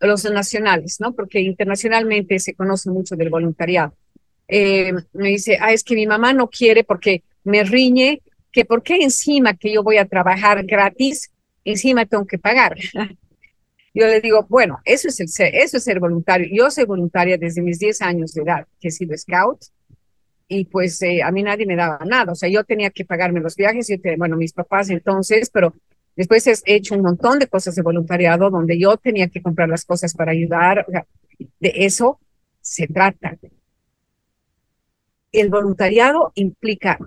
[0.00, 1.14] los nacionales, ¿no?
[1.14, 3.94] Porque internacionalmente se conoce mucho del voluntariado
[4.54, 8.20] eh, me dice, ah, es que mi mamá no quiere porque me riñe,
[8.52, 11.30] que por qué encima que yo voy a trabajar gratis,
[11.64, 12.76] encima tengo que pagar.
[13.94, 16.48] Yo le digo, bueno, eso es, el ser, eso es ser voluntario.
[16.50, 19.64] Yo soy voluntaria desde mis 10 años de edad, que he sido scout,
[20.48, 22.32] y pues eh, a mí nadie me daba nada.
[22.32, 25.74] O sea, yo tenía que pagarme los viajes, y bueno, mis papás entonces, pero
[26.16, 29.84] después he hecho un montón de cosas de voluntariado donde yo tenía que comprar las
[29.84, 30.86] cosas para ayudar.
[31.60, 32.20] de eso
[32.60, 33.36] se trata
[35.32, 36.98] el voluntariado implica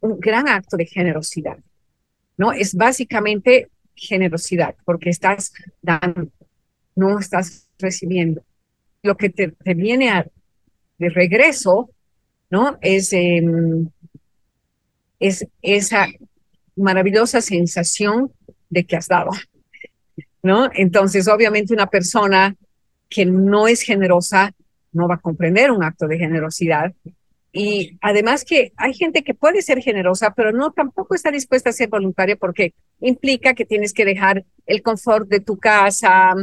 [0.00, 1.58] un gran acto de generosidad,
[2.36, 2.52] ¿no?
[2.52, 6.28] Es básicamente generosidad, porque estás dando,
[6.96, 8.42] no estás recibiendo.
[9.02, 10.26] Lo que te, viene a,
[10.98, 11.90] de regreso,
[12.50, 12.78] ¿no?
[12.80, 13.88] Es, em,
[15.20, 16.08] es esa
[16.76, 18.32] maravillosa sensación
[18.70, 19.30] de que has dado,
[20.42, 20.68] ¿no?
[20.74, 22.56] Entonces, obviamente, una persona
[23.08, 24.52] que no es generosa
[24.92, 26.92] no va a comprender un acto de generosidad
[27.56, 31.72] y además que hay gente que puede ser generosa, pero no tampoco está dispuesta a
[31.72, 36.34] ser voluntaria porque implica que tienes que dejar el confort de tu casa,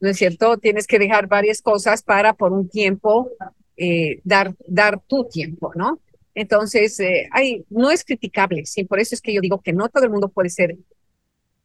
[0.00, 0.58] ¿no es cierto?
[0.58, 3.30] Tienes que dejar varias cosas para por un tiempo
[3.78, 5.98] eh, dar, dar tu tiempo, ¿no?
[6.34, 9.88] Entonces, eh, hay, no es criticable, sí, por eso es que yo digo que no
[9.88, 10.76] todo el mundo puede ser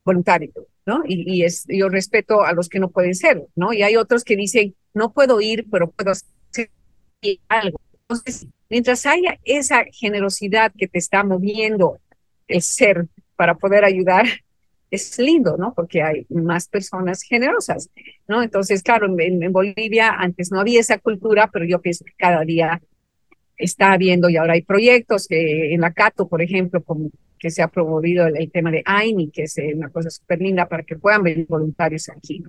[0.05, 0.51] voluntario,
[0.85, 1.03] ¿no?
[1.05, 3.73] Y, y es, yo respeto a los que no pueden ser, ¿no?
[3.73, 6.69] Y hay otros que dicen, no puedo ir, pero puedo hacer
[7.49, 7.79] algo.
[8.07, 11.97] Entonces, Mientras haya esa generosidad que te está moviendo
[12.47, 14.25] el ser para poder ayudar,
[14.91, 15.73] es lindo, ¿no?
[15.73, 17.89] Porque hay más personas generosas,
[18.27, 18.41] ¿no?
[18.41, 22.81] Entonces, claro, en, Bolivia antes no había esa cultura, pero yo pienso que cada día
[23.59, 27.61] está habiendo y ahora hay proyectos que en la Cato, por ejemplo, como que se
[27.61, 30.97] ha promovido el, tema de AINI, que es eh, una cosa súper linda para que
[30.97, 32.43] puedan venir voluntarios aquí.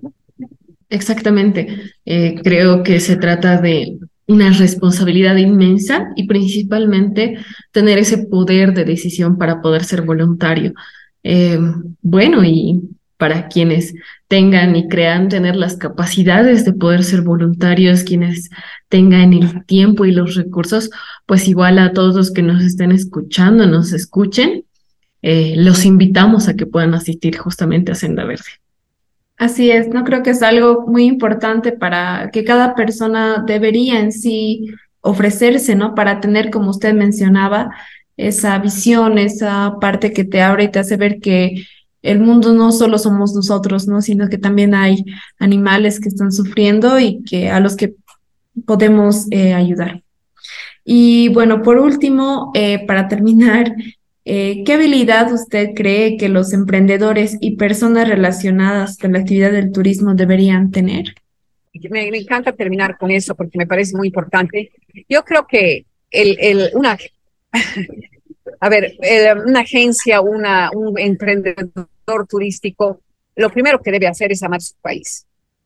[0.89, 1.67] Exactamente.
[2.05, 7.37] Eh, creo que se trata de una responsabilidad inmensa y principalmente
[7.71, 10.73] tener ese poder de decisión para poder ser voluntario.
[11.23, 11.59] Eh,
[12.01, 12.81] bueno, y
[13.21, 13.93] para quienes
[14.27, 18.49] tengan y crean tener las capacidades de poder ser voluntarios, quienes
[18.89, 20.89] tengan el tiempo y los recursos,
[21.27, 24.65] pues igual a todos los que nos estén escuchando, nos escuchen,
[25.21, 28.49] eh, los invitamos a que puedan asistir justamente a Senda Verde.
[29.37, 34.11] Así es, no creo que es algo muy importante para que cada persona debería en
[34.11, 34.65] sí
[35.01, 35.93] ofrecerse, ¿no?
[35.93, 37.69] Para tener, como usted mencionaba,
[38.17, 41.67] esa visión, esa parte que te abre y te hace ver que
[42.01, 44.01] el mundo no solo somos nosotros, ¿no?
[44.01, 45.05] Sino que también hay
[45.37, 47.93] animales que están sufriendo y que a los que
[48.65, 50.01] podemos eh, ayudar.
[50.83, 53.73] Y bueno, por último, eh, para terminar,
[54.25, 59.71] eh, ¿qué habilidad usted cree que los emprendedores y personas relacionadas con la actividad del
[59.71, 61.15] turismo deberían tener?
[61.89, 64.71] Me, encanta terminar con eso porque me parece muy importante.
[65.07, 66.97] Yo creo que el, el, una,
[68.61, 68.95] a ver,
[69.45, 70.45] una agencia, un
[70.97, 73.01] emprendedor turístico,
[73.35, 75.25] lo primero que debe hacer es amar su país,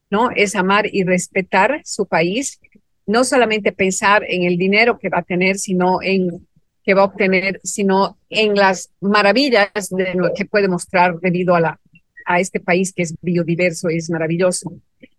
[0.09, 0.31] ¿no?
[0.31, 2.59] Es amar y respetar su país,
[3.05, 6.47] no solamente pensar en el dinero que va a tener, sino en
[6.85, 11.59] que va a obtener, sino en las maravillas de lo que puede mostrar debido a,
[11.59, 11.79] la,
[12.25, 14.71] a este país que es biodiverso y es maravilloso.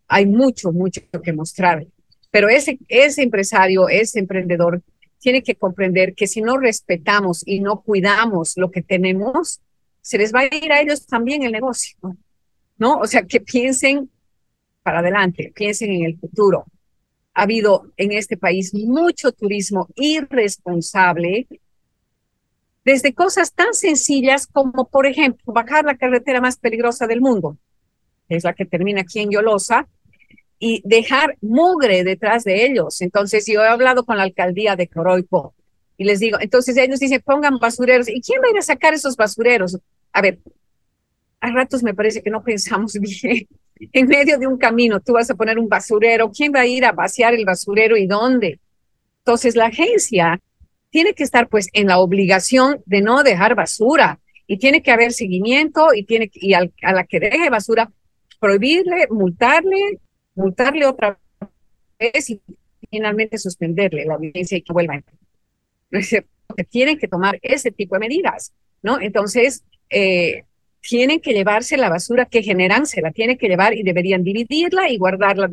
[0.08, 1.84] Hay mucho, mucho que mostrar.
[2.30, 4.80] Pero ese, ese empresario, ese emprendedor,
[5.18, 9.60] tiene que comprender que si no respetamos y no cuidamos lo que tenemos,
[10.00, 11.96] se les va a ir a ellos también el negocio,
[12.78, 12.98] ¿no?
[12.98, 14.10] O sea, que piensen
[14.82, 16.64] para adelante, piensen en el futuro.
[17.34, 21.48] Ha habido en este país mucho turismo irresponsable,
[22.84, 27.58] desde cosas tan sencillas como, por ejemplo, bajar la carretera más peligrosa del mundo,
[28.28, 29.88] es la que termina aquí en Yolosa,
[30.58, 33.00] y dejar mugre detrás de ellos.
[33.02, 35.54] Entonces, yo he hablado con la alcaldía de Coroico
[35.98, 38.08] y les digo, entonces ellos dicen, pongan basureros.
[38.08, 39.78] ¿Y quién va a ir a sacar esos basureros?
[40.12, 40.38] A ver,
[41.40, 43.46] a ratos me parece que no pensamos bien.
[43.92, 46.30] En medio de un camino, tú vas a poner un basurero.
[46.30, 48.58] ¿Quién va a ir a vaciar el basurero y dónde?
[49.18, 50.40] Entonces, la agencia
[50.90, 55.12] tiene que estar pues en la obligación de no dejar basura y tiene que haber
[55.12, 57.90] seguimiento y tiene y a la que deje basura
[58.38, 59.98] prohibirle, multarle
[60.36, 61.18] multarle otra
[61.98, 62.40] vez y
[62.88, 65.16] finalmente suspenderle la audiencia y que vuelva a entrar.
[66.56, 69.00] Que tienen que tomar ese tipo de medidas, ¿no?
[69.00, 70.44] Entonces, eh,
[70.80, 74.88] tienen que llevarse la basura que generan, se la tienen que llevar y deberían dividirla
[74.88, 75.50] y guardarla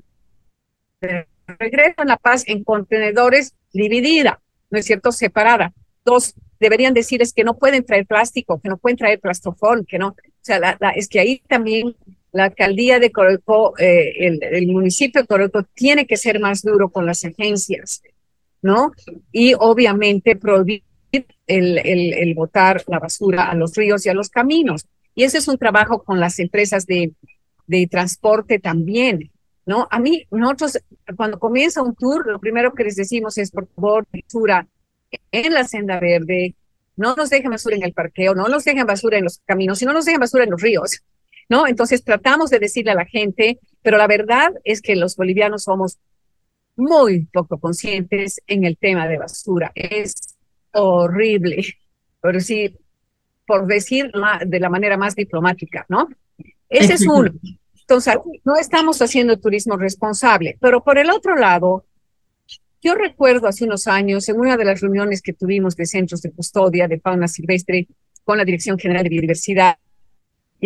[1.02, 5.12] de regreso en La Paz en contenedores dividida, ¿no es cierto?
[5.12, 5.74] Separada.
[6.06, 10.10] Dos, deberían decirles que no pueden traer plástico, que no pueden traer plastofón, que no,
[10.10, 11.96] o sea, la, es que ahí también
[12.34, 17.06] la alcaldía de Coroico, eh, el, municipio de Coroico tiene que ser más duro con
[17.06, 18.02] las agencias,
[18.62, 18.92] ¿no?
[19.32, 20.84] Y obviamente prohibir
[21.46, 24.88] el, botar la basura a los ríos y a los caminos.
[25.14, 27.14] Y ese es un trabajo con las empresas de,
[27.68, 29.32] de transporte también,
[29.68, 29.88] ¿no?
[29.92, 30.80] A mí, nosotros,
[31.16, 34.68] cuando comienza un tour, lo primero que les decimos es, por favor, basura
[35.32, 36.56] en la senda verde,
[36.96, 39.86] no nos dejen basura en el parqueo, no nos dejen basura en los caminos, y
[39.86, 41.04] no nos dejen basura en los ríos.
[41.54, 41.68] ¿No?
[41.68, 46.00] Entonces tratamos de decirle a la gente, pero la verdad es que los bolivianos somos
[46.76, 49.72] muy poco conscientes en el tema de basura.
[49.76, 50.16] Es
[50.72, 51.64] horrible,
[52.20, 52.76] pero sí,
[53.46, 54.12] por decir
[54.48, 56.10] de la manera más diplomática, ¿no?
[56.70, 57.32] Ese es uno.
[57.82, 61.86] Entonces, no estamos haciendo turismo responsable, pero por el otro lado,
[62.82, 66.32] yo recuerdo hace unos años, en una de las reuniones que tuvimos de centros de
[66.32, 67.88] custodia de fauna silvestre
[68.24, 69.78] con la Dirección General de Biodiversidad,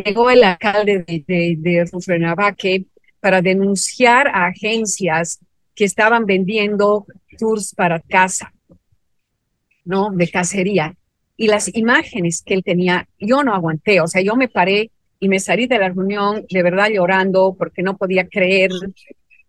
[0.03, 1.23] llegó el alcalde de,
[1.57, 2.85] de,
[3.19, 5.39] para denunciar a agencias
[5.75, 7.05] que estaban vendiendo
[7.37, 8.53] tours para casa,
[9.85, 10.11] ¿no?
[10.11, 10.95] De cacería.
[11.35, 15.29] Y las imágenes que él tenía, yo no aguanté, o sea, yo me paré y
[15.29, 18.71] me salí de la reunión de verdad llorando porque no podía creer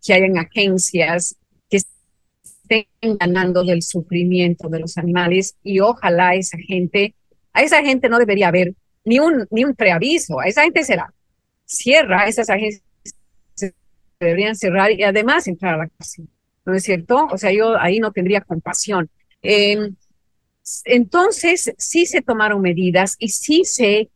[0.05, 1.37] que hayan agencias
[1.71, 2.87] que estén
[3.19, 7.15] ganando del sufrimiento de los animales y ojalá esa gente,
[7.53, 10.41] a esa gente no debería haber ni un, ni un preaviso.
[10.41, 11.13] A esa gente será.
[11.65, 12.83] Cierra, esas agencias
[14.21, 16.29] deberían cerrar y además entrar a la cárcel.
[16.65, 17.27] ¿No es cierto?
[17.31, 19.09] O sea, yo ahí no tendría compasión.
[19.43, 19.95] Em,
[20.85, 24.11] entonces, sí se tomaron medidas y sí se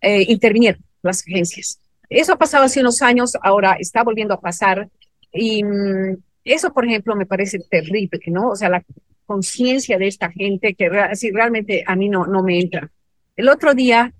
[0.00, 1.80] eh, intervinieron las agencias.
[2.08, 4.88] Eso ha pasado hace unos años, ahora está volviendo a pasar.
[5.32, 8.50] Y mm, eso, por ejemplo, me parece terrible, ¿no?
[8.50, 8.84] O sea, la,
[9.26, 12.90] conciencia de esta gente que así realmente a mí no, no me entra.
[13.36, 14.12] El otro día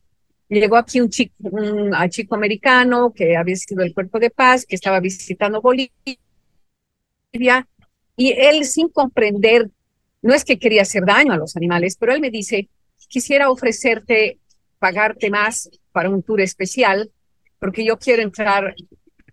[0.49, 1.35] llegó aquí un chico,
[2.31, 5.91] americano que había sido del Cuerpo de Paz, que estaba visitando Bolivia,
[8.17, 9.71] y él sin comprender,
[10.23, 12.69] no es que quería hacer daño a los animales, pero él me dice,
[13.09, 14.39] quisiera ofrecerte,
[14.79, 17.11] pagarte más para un tour especial,
[17.59, 18.75] porque yo quiero entrar,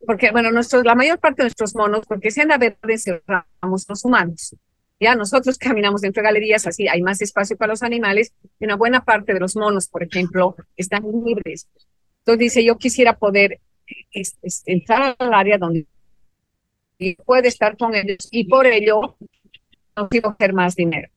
[0.06, 4.06] porque bueno, nuestros, la mayor parte de nuestros monos, porque se anda verde, encerramos los
[4.06, 4.56] humanos.
[5.02, 8.76] Ya nosotros caminamos dentro de galerías, así hay más espacio para los animales, y una
[8.76, 11.68] buena parte de los monos, por ejemplo, están libres.
[12.20, 13.60] Entonces dice, yo quisiera poder
[14.66, 15.88] entrar al área donde
[17.26, 19.18] puede estar con ellos y por ello
[19.96, 21.10] no quiero hacer más dinero.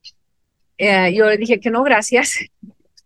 [0.78, 2.38] Eh, yo le dije que no, gracias.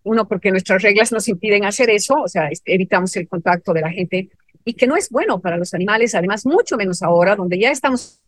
[0.05, 3.91] Uno, porque nuestras reglas nos impiden hacer eso, o sea, evitamos el contacto de la
[3.91, 4.31] gente
[4.65, 8.21] y que no es bueno para los animales, además, mucho menos ahora, donde ya estamos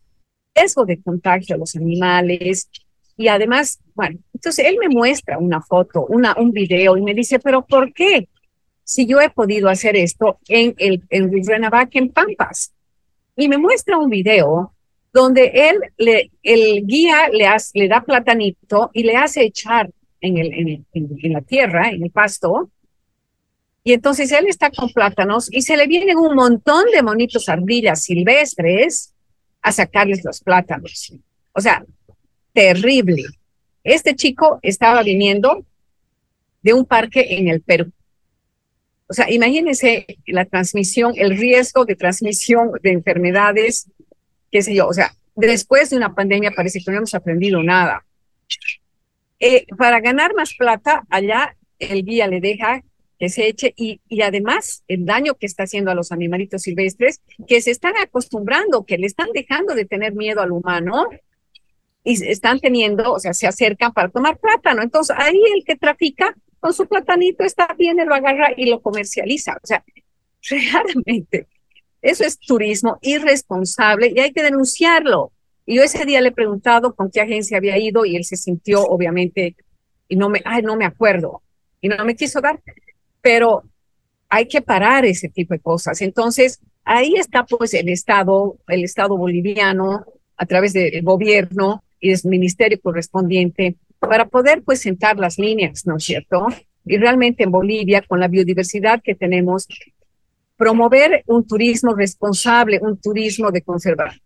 [0.54, 2.68] riesgo de contagio a los animales.
[3.16, 7.38] Y además, bueno, entonces él me muestra una foto, una, un video y me dice,
[7.38, 8.28] pero ¿por qué?
[8.84, 12.72] Si yo he podido hacer esto en el en Renavac, en Pampas.
[13.36, 14.74] Y me muestra un video
[15.12, 20.38] donde él, le, el guía le, hace, le da platanito y le hace echar en,
[20.38, 22.70] el, en, en, la tierra, en el pasto,
[23.82, 28.02] y entonces él está con plátanos y se le vienen un montón de monitos ardillas
[28.02, 29.14] silvestres
[29.62, 31.12] a sacarles los plátanos.
[31.52, 31.84] O sea,
[32.52, 33.24] terrible.
[33.84, 35.64] Este chico estaba viniendo
[36.62, 37.92] de un parque en el Perú.
[39.08, 43.88] O sea, imagínense la transmisión, el riesgo de transmisión de enfermedades,
[44.52, 44.86] qué sé yo.
[44.86, 48.04] O sea, después de una pandemia parece que no hemos aprendido nada.
[49.40, 52.82] Eh, para ganar más plata, allá el guía le deja
[53.20, 57.20] que se eche y, y además el daño que está haciendo a los animalitos silvestres
[57.46, 61.06] que se están acostumbrando, que le están dejando de tener miedo al humano
[62.02, 64.82] y están teniendo, o sea, se acercan para tomar plátano.
[64.82, 68.80] Entonces ahí el que trafica con su platanito está bien, él lo agarra y lo
[68.80, 69.58] comercializa.
[69.62, 69.84] O sea,
[70.48, 71.46] realmente
[72.00, 75.30] eso es turismo irresponsable y hay que denunciarlo.
[75.66, 78.36] Y yo ese día le he preguntado con qué agencia había ido y él se
[78.36, 79.56] sintió obviamente
[80.08, 81.42] y no me, ay, no me acuerdo
[81.82, 82.60] y no me quiso dar
[83.20, 83.64] pero
[84.28, 86.00] hay que parar ese tipo de cosas.
[86.00, 90.04] Entonces, ahí está pues el Estado, el Estado boliviano,
[90.36, 95.96] a través del gobierno y del ministerio correspondiente, para poder pues sentar las líneas, ¿no
[95.96, 96.46] es cierto?
[96.86, 99.68] Y realmente en Bolivia, con la biodiversidad que tenemos,
[100.56, 104.20] promover un turismo responsable, un turismo de conservación,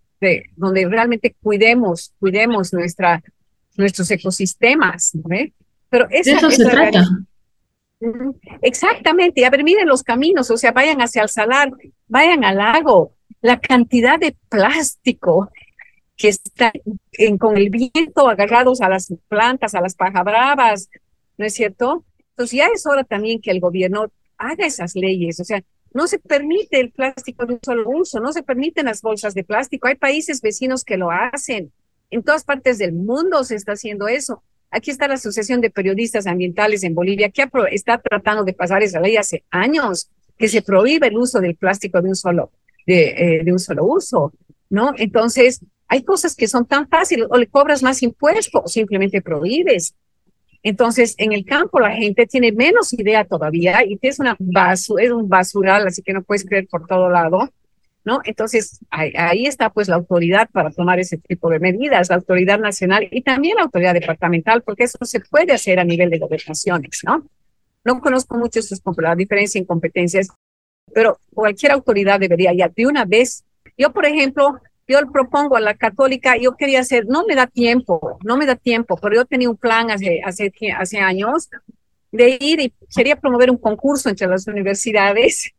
[0.57, 3.23] donde realmente cuidemos, cuidemos nuestra,
[3.77, 5.29] nuestros ecosistemas, ¿no?
[5.89, 7.05] Pero esa, eso se trata.
[8.63, 11.71] Exactamente, y a ver, miren los caminos, o sea, vayan hacia el salar,
[12.07, 15.51] vayan al lago, la cantidad de plástico
[16.17, 16.73] que está
[17.39, 20.89] con el viento agarrados a las plantas, a las pajabravas,
[21.37, 22.05] ¿no es cierto?
[22.31, 24.07] Entonces ya es hora también que el gobierno
[24.39, 25.63] haga esas leyes, o sea,
[25.93, 29.45] no se permite el plástico de un solo uso, no se permiten las bolsas de
[29.45, 31.73] plástico, hay países vecinos que lo hacen,
[32.11, 34.43] en todas partes del mundo se está haciendo eso.
[34.75, 38.99] Aquí está la Asociación de Periodistas Ambientales en Bolivia, que está tratando de pasar esa
[38.99, 42.51] ley hace años, que se prohíbe el uso del plástico de un solo,
[42.85, 44.33] de, eh, de un solo uso,
[44.71, 44.93] ¿no?
[44.97, 49.95] Entonces, hay cosas que son tan fáciles, o le cobras más impuestos, o simplemente prohíbes.
[50.65, 55.13] Entonces, en el campo la gente tiene menos idea todavía y es una basura, es
[55.13, 57.49] un basural, así que no puedes creer por todo lado.
[58.05, 58.21] ¿No?
[58.25, 63.09] Entonces, ahí, está pues la autoridad para tomar ese tipo de medidas, la autoridad nacional
[63.11, 67.27] y también la autoridad departamental, porque eso se puede hacer a nivel de gobernaciones, ¿no?
[67.85, 68.61] No conozco mucho
[68.99, 70.29] la diferencia en competencias,
[70.93, 73.45] pero cualquier autoridad debería ya de una vez.
[73.77, 77.47] Yo, por ejemplo, yo le propongo a la católica, yo quería hacer, no me da
[77.47, 81.51] tiempo, no me da tiempo, pero yo tenía un plan hace años
[82.13, 85.53] de ir y quería promover un concurso entre las universidades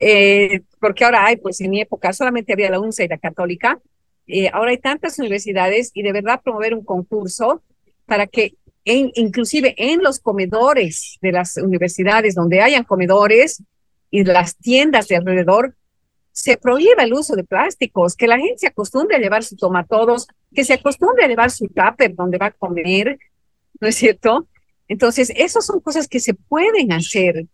[0.00, 3.80] eh, porque ahora hay, pues en mi época solamente había la UNCE y la católica,
[4.26, 7.62] eh, ahora hay tantas universidades y de verdad promover un concurso
[8.06, 13.62] para que en, inclusive en los comedores de las universidades, donde hayan comedores
[14.10, 15.74] y las tiendas de alrededor,
[16.32, 20.28] se prohíba el uso de plásticos, que la gente se acostumbre a llevar su tomatodos,
[20.54, 23.18] que se acostumbre a llevar su tupper donde va a comer,
[23.80, 24.46] ¿no es cierto?
[24.86, 27.46] Entonces, esas son cosas que se pueden hacer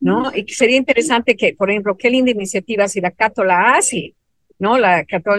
[0.00, 0.32] ¿no?
[0.34, 4.14] Y sería interesante que, por ejemplo, qué linda iniciativa si la Cato la hace,
[4.58, 4.78] ¿no?
[4.78, 5.32] La Cato,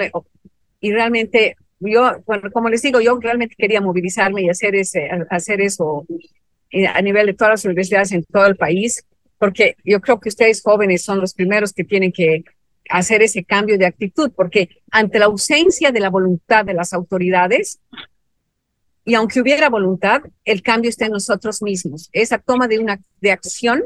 [0.80, 5.62] y realmente, yo, bueno, como les digo, yo realmente quería movilizarme y hacer, ese, hacer
[5.62, 6.06] eso
[6.72, 9.06] eh, a nivel de todas las universidades en todo el país,
[9.38, 12.44] porque yo creo que ustedes jóvenes son los primeros que tienen que
[12.90, 17.80] hacer ese cambio de actitud, porque ante la ausencia de la voluntad de las autoridades,
[19.06, 22.10] y aunque hubiera voluntad, el cambio está en nosotros mismos.
[22.12, 23.84] Esa toma de una de acción,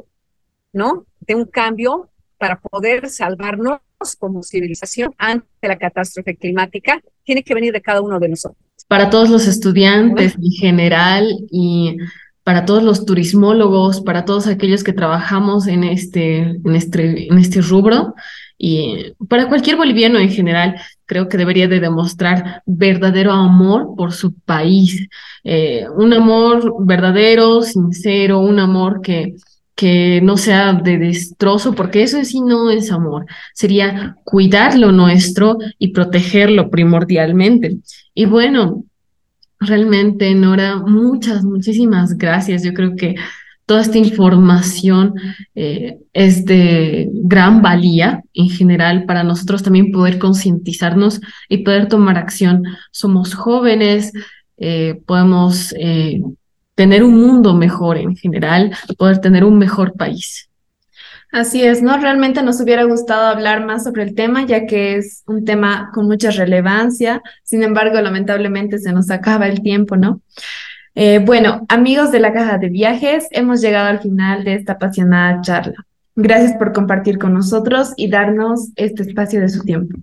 [0.73, 1.05] ¿no?
[1.19, 3.79] De un cambio para poder salvarnos
[4.17, 8.59] como civilización ante la catástrofe climática, tiene que venir de cada uno de nosotros.
[8.87, 11.97] Para todos los estudiantes en general y
[12.43, 17.61] para todos los turismólogos, para todos aquellos que trabajamos en este, en este, en este
[17.61, 18.15] rubro
[18.57, 24.33] y para cualquier boliviano en general, creo que debería de demostrar verdadero amor por su
[24.39, 25.07] país,
[25.43, 29.35] eh, un amor verdadero, sincero, un amor que,
[29.81, 33.25] que no sea de destrozo, porque eso sí no es amor,
[33.55, 37.79] sería cuidar lo nuestro y protegerlo primordialmente.
[38.13, 38.83] Y bueno,
[39.59, 42.61] realmente, Nora, muchas, muchísimas gracias.
[42.63, 43.15] Yo creo que
[43.65, 45.15] toda esta información
[45.55, 52.19] eh, es de gran valía en general para nosotros también poder concientizarnos y poder tomar
[52.19, 52.65] acción.
[52.91, 54.13] Somos jóvenes,
[54.57, 56.21] eh, podemos eh,
[56.75, 60.49] tener un mundo mejor en general, poder tener un mejor país.
[61.31, 61.97] Así es, ¿no?
[61.97, 66.05] Realmente nos hubiera gustado hablar más sobre el tema, ya que es un tema con
[66.05, 67.21] mucha relevancia.
[67.43, 70.21] Sin embargo, lamentablemente se nos acaba el tiempo, ¿no?
[70.93, 75.39] Eh, bueno, amigos de la caja de viajes, hemos llegado al final de esta apasionada
[75.41, 75.85] charla.
[76.17, 79.97] Gracias por compartir con nosotros y darnos este espacio de su tiempo.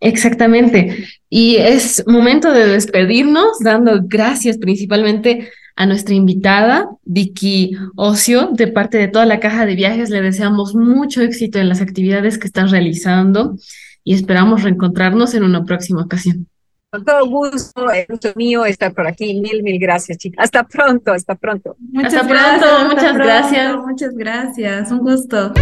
[0.00, 1.06] Exactamente.
[1.30, 8.98] Y es momento de despedirnos, dando gracias principalmente a nuestra invitada, Vicky Ocio, de parte
[8.98, 10.10] de toda la caja de viajes.
[10.10, 13.56] Le deseamos mucho éxito en las actividades que están realizando
[14.04, 16.46] y esperamos reencontrarnos en una próxima ocasión.
[16.90, 19.40] Con todo gusto, es gusto mío estar por aquí.
[19.40, 20.44] Mil, mil gracias, chicas.
[20.44, 21.76] Hasta pronto, hasta pronto.
[21.80, 23.76] Muchas hasta pronto, muchas gracias.
[23.84, 25.52] Muchas gracias, un gusto.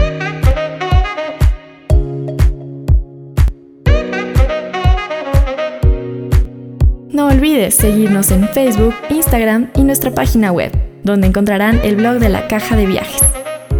[7.43, 10.71] Olvides seguirnos en Facebook, Instagram y nuestra página web,
[11.03, 13.21] donde encontrarán el blog de la caja de viajes.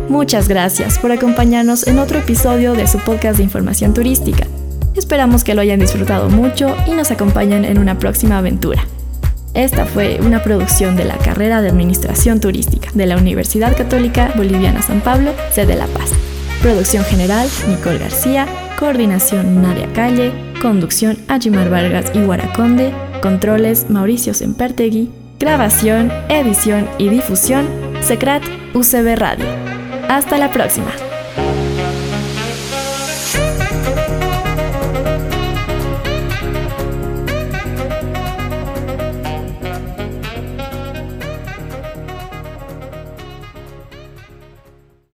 [0.09, 4.49] Muchas gracias por acompañarnos en otro episodio de su podcast de información turística.
[4.97, 8.85] Esperamos que lo hayan disfrutado mucho y nos acompañen en una próxima aventura.
[9.55, 14.83] Esta fue una producción de la carrera de Administración Turística de la Universidad Católica Boliviana
[14.83, 16.11] San Pablo, sede La Paz.
[16.63, 18.45] Producción general, Nicole García.
[18.77, 20.33] Coordinación, Nadia Calle.
[20.61, 23.12] Conducción, Ajimar Vargas y Guaraconde.
[23.23, 25.09] Controles, Mauricio Sempertegui.
[25.39, 27.67] Grabación, edición y difusión,
[28.01, 28.43] Secret
[28.75, 29.47] UCB Radio.
[30.09, 30.93] Hasta la próxima.